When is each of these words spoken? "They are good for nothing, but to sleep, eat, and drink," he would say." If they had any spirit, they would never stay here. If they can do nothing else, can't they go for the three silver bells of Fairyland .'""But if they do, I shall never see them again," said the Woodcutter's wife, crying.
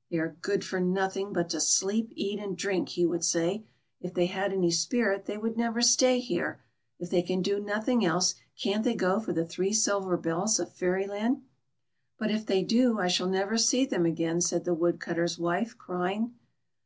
"They 0.10 0.18
are 0.18 0.36
good 0.42 0.66
for 0.66 0.80
nothing, 0.80 1.32
but 1.32 1.48
to 1.48 1.62
sleep, 1.62 2.12
eat, 2.14 2.38
and 2.38 2.58
drink," 2.58 2.90
he 2.90 3.06
would 3.06 3.24
say." 3.24 3.64
If 4.02 4.12
they 4.12 4.26
had 4.26 4.52
any 4.52 4.70
spirit, 4.70 5.24
they 5.24 5.38
would 5.38 5.56
never 5.56 5.80
stay 5.80 6.18
here. 6.18 6.60
If 6.98 7.08
they 7.08 7.22
can 7.22 7.40
do 7.40 7.58
nothing 7.58 8.04
else, 8.04 8.34
can't 8.62 8.84
they 8.84 8.94
go 8.94 9.18
for 9.18 9.32
the 9.32 9.46
three 9.46 9.72
silver 9.72 10.18
bells 10.18 10.60
of 10.60 10.74
Fairyland 10.74 11.40
.'""But 12.18 12.30
if 12.30 12.44
they 12.44 12.62
do, 12.62 12.98
I 13.00 13.08
shall 13.08 13.30
never 13.30 13.56
see 13.56 13.86
them 13.86 14.04
again," 14.04 14.42
said 14.42 14.66
the 14.66 14.74
Woodcutter's 14.74 15.38
wife, 15.38 15.78
crying. 15.78 16.34